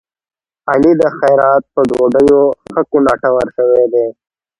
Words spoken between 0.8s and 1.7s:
د خیرات